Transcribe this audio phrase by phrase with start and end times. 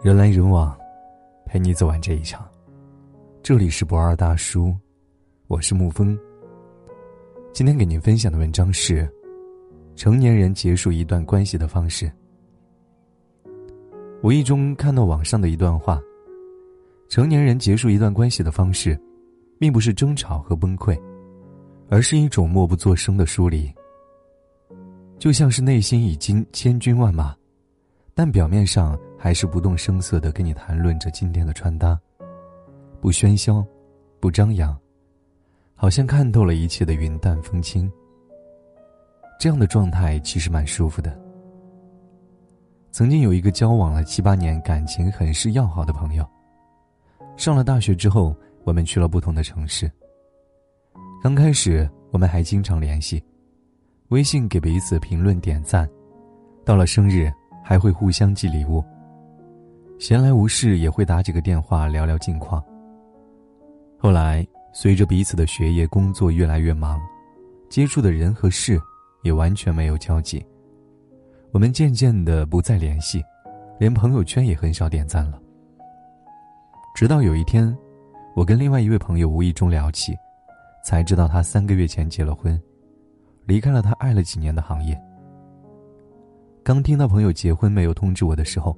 [0.00, 0.78] 人来人往，
[1.44, 2.48] 陪你走完这一场。
[3.42, 4.72] 这里是不二大叔，
[5.48, 6.16] 我是沐风。
[7.52, 9.10] 今天给您分享的文章是：
[9.96, 12.10] 成年人结束一段关系的方式。
[14.22, 16.00] 无意中看到网上的一段话：
[17.08, 18.96] 成年人结束一段关系的方式，
[19.58, 20.96] 并不是争吵和崩溃，
[21.88, 23.68] 而是一种默不作声的疏离。
[25.18, 27.34] 就像是内心已经千军万马。
[28.14, 31.98] 但表面上还是不动声色的跟你谈论着今天的穿搭，
[33.00, 33.66] 不喧嚣，
[34.20, 34.78] 不张扬，
[35.74, 37.90] 好像看透了一切的云淡风轻。
[39.40, 41.18] 这样的状态其实蛮舒服的。
[42.92, 46.24] 曾经有一个交往了七八年、感情很是要好的朋友，
[47.36, 49.90] 上了大学之后，我们去了不同的城市。
[51.22, 53.22] 刚开始我们还经常联系，
[54.08, 55.88] 微信给彼此评论点赞，
[56.64, 57.28] 到了生日。
[57.60, 58.82] 还会互相寄礼物。
[59.98, 62.64] 闲来无事也会打几个电话聊聊近况。
[63.98, 67.00] 后来随着彼此的学业工作越来越忙，
[67.68, 68.80] 接触的人和事
[69.24, 70.44] 也完全没有交集。
[71.50, 73.24] 我们渐渐的不再联系，
[73.76, 75.40] 连朋友圈也很少点赞了。
[76.94, 77.76] 直到有一天，
[78.36, 80.16] 我跟另外一位朋友无意中聊起，
[80.84, 82.60] 才知道他三个月前结了婚，
[83.46, 84.96] 离开了他爱了几年的行业。
[86.62, 88.76] 刚听到朋友结婚没有通知我的时候，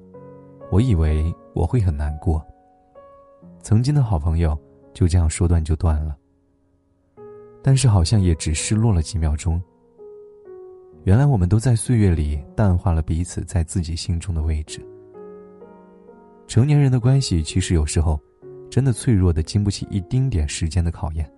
[0.70, 2.44] 我以为我会很难过。
[3.62, 4.58] 曾经的好朋友
[4.94, 6.16] 就这样说断就断了。
[7.62, 9.60] 但是好像也只失落了几秒钟。
[11.04, 14.80] 原来我们都在岁月里淡化了彼此在自己心中的位置。
[16.46, 18.18] 成年人的关系其实有时候，
[18.70, 21.30] 真的脆弱的经不起一丁点时间的考验。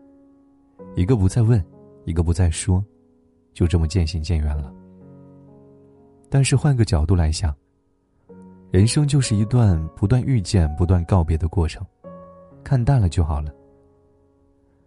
[0.95, 1.63] 一个不再问，
[2.05, 2.85] 一个不再说，
[3.53, 4.73] 就这么渐行渐远了。
[6.29, 7.55] 但是换个角度来想，
[8.73, 11.87] 人生就是一段不断遇见、不断告别的过程，
[12.65, 13.53] 看淡了就好了。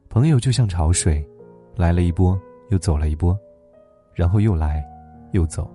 [0.09, 1.23] 朋友就像潮水，
[1.75, 2.35] 来了一波，
[2.71, 3.37] 又走了一波，
[4.15, 4.83] 然后又来，
[5.33, 5.69] 又走，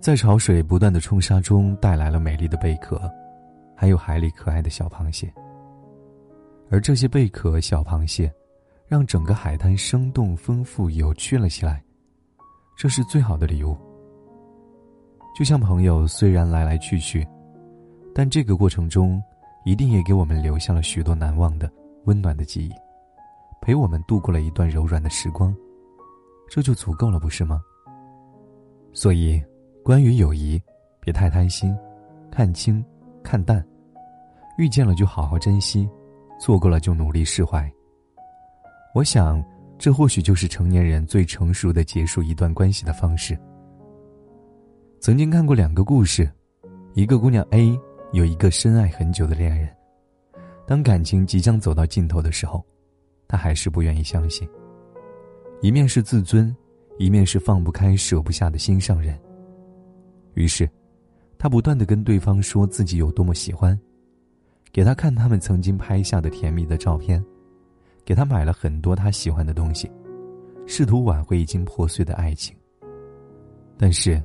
[0.00, 2.98] 在潮水不断的冲刷中，带来了美丽的贝壳，
[3.76, 5.30] 还有海里可爱的小螃蟹。
[6.70, 8.32] 而这些贝壳、小螃蟹，
[8.86, 11.84] 让整个海滩生动、丰富、有趣了起来，
[12.78, 13.76] 这是最好的礼物。
[15.34, 17.26] 就像朋友虽然来来去去，
[18.14, 19.20] 但这个过程中，
[19.64, 21.68] 一定也给我们留下了许多难忘的、
[22.04, 22.72] 温暖的记忆，
[23.60, 25.52] 陪我们度过了一段柔软的时光，
[26.48, 27.60] 这就足够了，不是吗？
[28.92, 29.42] 所以，
[29.82, 30.62] 关于友谊，
[31.00, 31.76] 别太贪心，
[32.30, 32.84] 看清，
[33.24, 33.64] 看淡，
[34.56, 35.88] 遇见了就好好珍惜，
[36.38, 37.68] 错过了就努力释怀。
[38.94, 39.44] 我想，
[39.78, 43.36] 这或许就是成年人最成熟的结束一段关系的方式。
[45.04, 46.26] 曾经看过两个故事，
[46.94, 47.78] 一个姑娘 A
[48.12, 49.68] 有一个深爱很久的恋人，
[50.66, 52.64] 当感情即将走到尽头的时候，
[53.28, 54.48] 她还是不愿意相信。
[55.60, 56.56] 一面是自尊，
[56.98, 59.14] 一面是放不开、舍不下的心上人。
[60.32, 60.66] 于是，
[61.36, 63.78] 她不断的跟对方说自己有多么喜欢，
[64.72, 67.22] 给他看他们曾经拍下的甜蜜的照片，
[68.06, 69.86] 给他买了很多他喜欢的东西，
[70.66, 72.56] 试图挽回已经破碎的爱情。
[73.76, 74.18] 但是。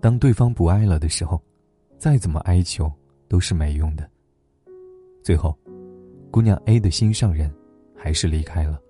[0.00, 1.40] 当对方不爱了的时候，
[1.98, 2.90] 再怎么哀求
[3.28, 4.08] 都是没用的。
[5.22, 5.56] 最后，
[6.30, 7.52] 姑娘 A 的心上人
[7.94, 8.80] 还是离开了。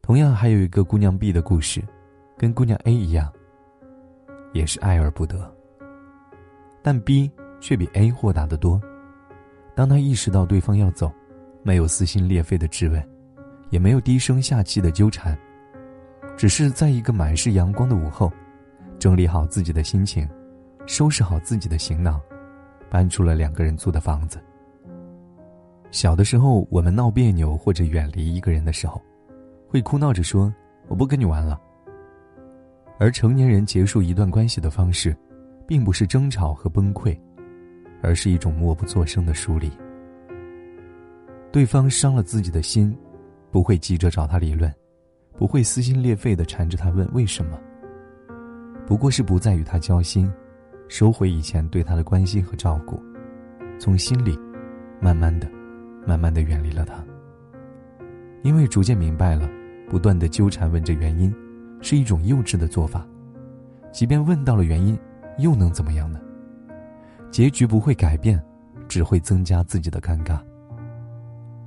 [0.00, 1.82] 同样，还有一个姑娘 B 的故事，
[2.38, 3.30] 跟姑娘 A 一样，
[4.54, 5.54] 也是爱而不得。
[6.82, 8.80] 但 B 却比 A 豁达得多。
[9.76, 11.12] 当他意识到对方要走，
[11.62, 13.06] 没有撕心裂肺的质问，
[13.68, 15.38] 也没有低声下气的纠缠，
[16.34, 18.32] 只是在一个满是阳光的午后。
[19.00, 20.28] 整理好自己的心情，
[20.86, 22.20] 收拾好自己的行囊，
[22.90, 24.38] 搬出了两个人租的房子。
[25.90, 29.00] 小的时候，我们闹别扭或者远离一个人的时候，
[29.66, 30.54] 会哭闹着说
[30.86, 31.58] ：“我不跟你玩了。”
[33.00, 35.16] 而成年人结束一段关系的方式，
[35.66, 37.18] 并不是争吵和崩溃，
[38.02, 39.72] 而是一种默不作声的疏离。
[41.50, 42.94] 对方伤了自己的心，
[43.50, 44.70] 不会急着找他理论，
[45.38, 47.58] 不会撕心裂肺的缠着他问为什么。
[48.90, 50.28] 不过是不再与他交心，
[50.88, 53.00] 收回以前对他的关心和照顾，
[53.78, 54.36] 从心里，
[55.00, 55.48] 慢慢的、
[56.04, 56.94] 慢慢的远离了他。
[58.42, 59.48] 因为逐渐明白了，
[59.88, 61.32] 不断的纠缠问着原因，
[61.80, 63.06] 是一种幼稚的做法。
[63.92, 64.98] 即便问到了原因，
[65.38, 66.20] 又能怎么样呢？
[67.30, 68.42] 结局不会改变，
[68.88, 70.40] 只会增加自己的尴尬。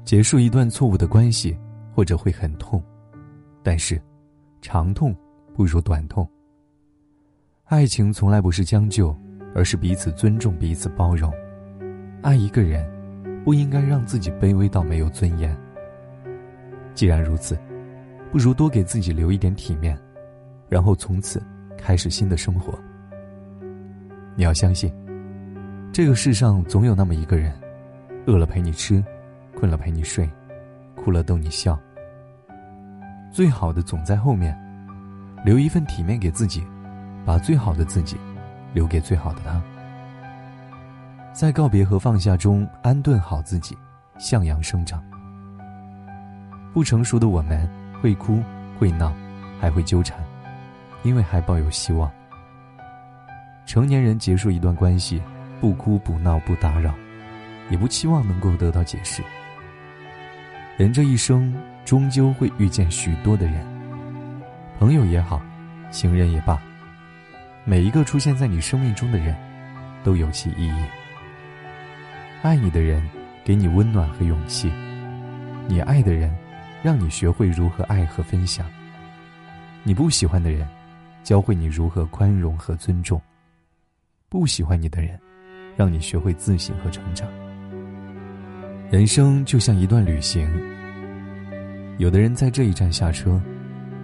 [0.03, 1.57] 结束一段错误的关系，
[1.95, 2.83] 或者会很痛，
[3.63, 3.97] 但是，
[4.61, 5.15] 长痛
[5.53, 6.29] 不如短痛。
[7.73, 9.17] 爱情从来不是将就，
[9.55, 11.33] 而是彼此尊重、彼此包容。
[12.21, 12.87] 爱一个人，
[13.43, 15.57] 不应该让自己卑微到没有尊严。
[16.93, 17.57] 既然如此，
[18.31, 19.97] 不如多给自己留一点体面，
[20.69, 21.41] 然后从此
[21.75, 22.77] 开始新的生活。
[24.35, 24.93] 你要相信，
[25.91, 27.51] 这个世上总有那么一个人，
[28.27, 29.03] 饿了陪你吃，
[29.57, 30.29] 困了陪你睡，
[30.95, 31.75] 哭了逗你笑。
[33.31, 34.55] 最好的总在后面，
[35.43, 36.63] 留一份体面给自己，
[37.25, 38.17] 把最好的自己
[38.73, 39.61] 留给最好的他。
[41.33, 43.77] 在告别和放下中安顿好自己，
[44.19, 45.03] 向阳生长。
[46.73, 47.67] 不成熟的我们
[48.01, 48.39] 会哭
[48.79, 49.13] 会闹，
[49.59, 50.19] 还会纠缠，
[51.03, 52.11] 因为还抱有希望。
[53.65, 55.21] 成年人结束一段关系，
[55.61, 56.93] 不哭不闹不打扰，
[57.69, 59.23] 也不期望能够得到解释。
[60.77, 61.53] 人这一生
[61.85, 63.65] 终究会遇见许多的人，
[64.79, 65.41] 朋友也好，
[65.91, 66.61] 情人也罢，
[67.65, 69.33] 每一个出现在你生命中的人，
[70.03, 70.83] 都有其意义。
[72.41, 73.01] 爱你的人，
[73.45, 74.69] 给你温暖和勇气；
[75.65, 76.29] 你爱的人，
[76.83, 78.65] 让你学会如何爱和分享。
[79.81, 80.67] 你不喜欢的人，
[81.23, 83.21] 教会你如何宽容和尊重。
[84.27, 85.17] 不喜欢你的人，
[85.77, 87.29] 让你学会自省和成长。
[88.91, 90.51] 人生就像一段旅行，
[91.97, 93.41] 有的人在这一站下车，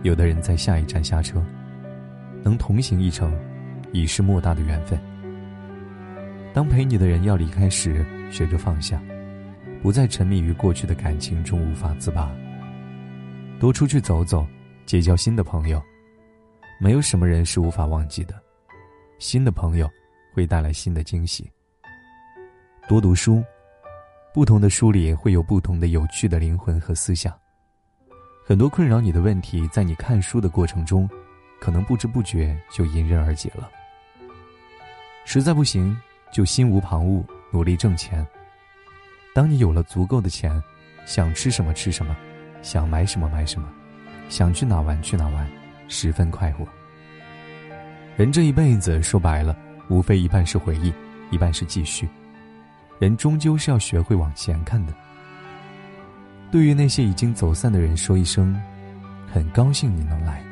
[0.04, 1.46] 有的人在下一站下车，
[2.42, 3.38] 能同行一程，
[3.92, 5.00] 已是莫大的缘分。
[6.54, 9.02] 当陪你的人要离开时，学着放下，
[9.82, 12.32] 不再沉迷于过去的感情中无法自拔。
[13.60, 14.48] 多出去走走，
[14.86, 15.82] 结交新的朋友，
[16.80, 18.34] 没有什么人是无法忘记的，
[19.20, 19.90] 新的朋友。
[20.32, 21.52] 会带来新的惊喜。
[22.88, 23.44] 多读书，
[24.32, 27.34] 不同的书里会有不同的有趣的灵魂和思想。
[28.46, 31.10] 很多困扰你的问题，在你看书的过程中，
[31.60, 33.70] 可能不知不觉就迎刃而解了。
[35.26, 35.96] 实在不行，
[36.32, 38.26] 就心无旁骛，努力挣钱。
[39.36, 40.62] 当你有了足够的钱，
[41.06, 42.16] 想吃什么吃什么，
[42.62, 43.70] 想买什么买什么，
[44.28, 45.48] 想去哪玩去哪玩，
[45.88, 46.68] 十分快活。
[48.18, 49.56] 人这一辈子，说白了。
[49.88, 50.94] 无非一半是回忆，
[51.32, 52.08] 一半是继续。
[53.00, 54.94] 人终究是要学会往前看的。
[56.52, 58.60] 对于那些已经走散的人，说一声，
[59.32, 60.44] 很高兴你能来。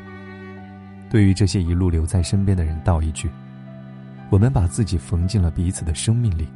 [1.10, 3.30] 对于这些一路留在身边的人，道一句，
[4.30, 6.48] 我们把自己缝进了彼此的生命里。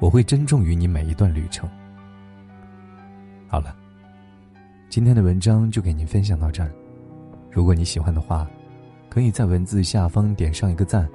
[0.00, 1.68] 我会珍重于你每一段旅程。
[3.48, 3.74] 好了，
[4.88, 6.70] 今天的文章就给您分享到这儿。
[7.50, 8.46] 如果你喜欢的话，
[9.08, 11.08] 可以在文字下方点上一个赞。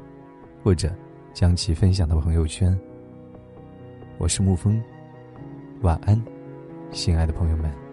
[0.62, 0.94] 或者
[1.34, 2.78] 将其分享到朋友圈。
[4.18, 4.78] 我是沐风，
[5.82, 6.22] 晚安，
[6.92, 7.89] 亲爱的朋友们。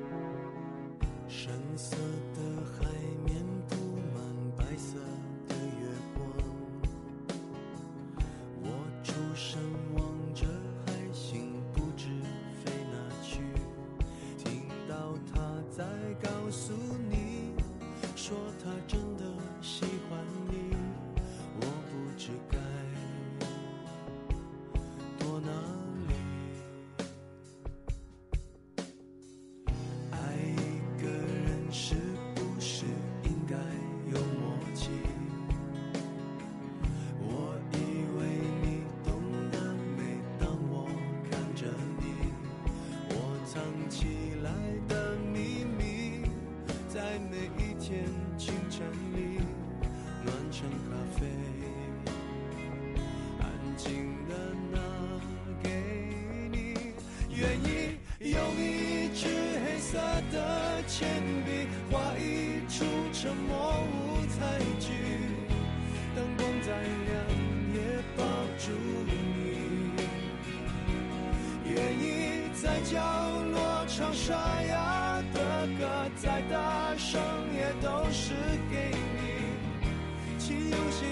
[16.47, 16.73] 告诉
[17.11, 17.51] 你
[18.15, 19.25] 说他真的
[19.61, 20.17] 喜欢
[20.49, 20.77] 你。
[21.57, 22.56] 我不知道
[63.27, 64.93] 出沉默舞台剧，
[66.15, 67.11] 灯光再亮
[67.75, 67.81] 也
[68.17, 68.23] 抱
[68.57, 68.71] 住
[69.05, 69.11] 你。
[71.69, 72.05] 愿意
[72.55, 72.95] 在角
[73.51, 77.21] 落唱沙哑的歌，再大声
[77.53, 78.33] 也都是
[78.71, 79.19] 给你。
[80.39, 81.09] 请用心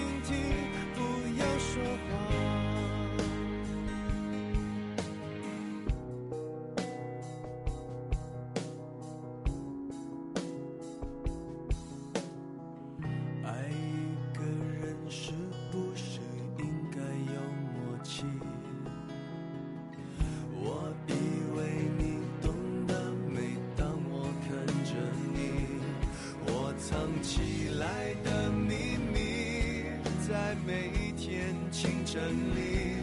[27.25, 29.85] 起来的秘密
[30.27, 32.21] 在每一天清晨
[32.55, 32.97] 里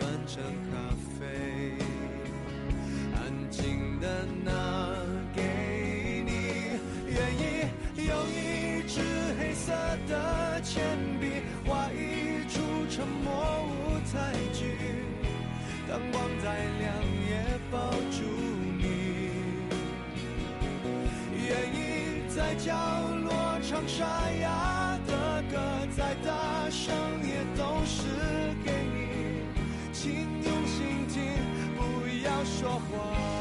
[0.00, 1.76] 暖成咖啡
[3.14, 4.52] 安静的拿
[5.32, 6.32] 给你
[7.06, 9.00] 愿意用一支
[9.38, 9.72] 黑色
[10.08, 14.76] 的铅笔画一出沉默舞台剧
[15.86, 16.66] 灯光在
[23.86, 24.04] 沙
[24.40, 25.58] 哑的歌，
[25.96, 28.02] 再大声也都是
[28.64, 29.42] 给你，
[29.92, 30.12] 请
[30.44, 31.22] 用心听，
[31.76, 31.80] 不
[32.24, 33.31] 要说话。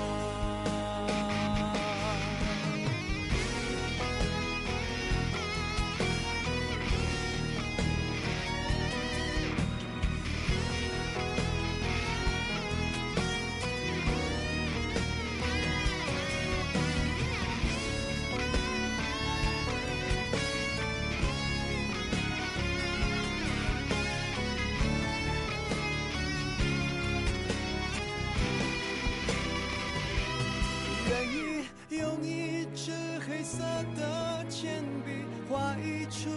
[33.51, 33.57] 色
[33.97, 36.29] 的铅笔画一出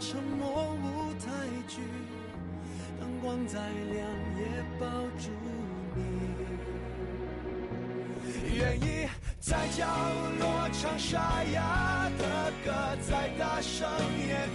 [0.00, 1.26] 沉默舞台
[1.68, 1.82] 剧，
[2.98, 3.58] 灯光再
[3.92, 4.86] 亮也抱
[5.18, 5.28] 住
[5.94, 6.00] 你。
[8.56, 9.06] 愿意
[9.38, 9.84] 在角
[10.40, 12.72] 落唱沙哑的歌，
[13.06, 13.86] 再大声
[14.26, 14.48] 也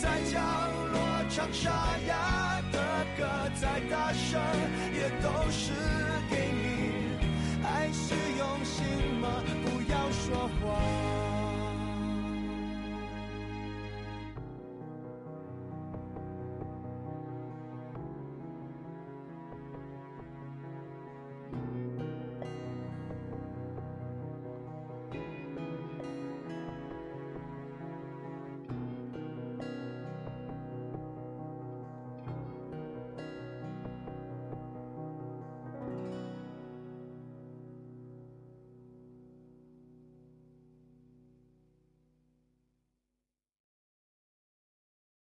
[0.00, 0.40] 在角
[0.92, 1.70] 落唱沙
[2.08, 2.78] 哑的
[3.18, 3.28] 歌，
[3.60, 4.40] 再大声
[4.94, 5.72] 也都是
[6.30, 7.18] 给你。
[7.62, 8.82] 爱是用心
[9.20, 9.28] 吗？
[9.62, 11.29] 不要说谎。